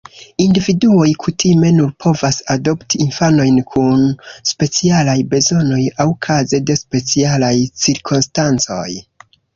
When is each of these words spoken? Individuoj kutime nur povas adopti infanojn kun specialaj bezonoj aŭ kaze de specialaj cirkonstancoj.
Individuoj 0.43 1.09
kutime 1.23 1.69
nur 1.73 1.91
povas 2.05 2.39
adopti 2.55 3.01
infanojn 3.05 3.59
kun 3.75 4.01
specialaj 4.53 5.17
bezonoj 5.35 5.85
aŭ 6.07 6.09
kaze 6.29 6.61
de 6.71 6.79
specialaj 6.83 7.55
cirkonstancoj. 7.85 8.89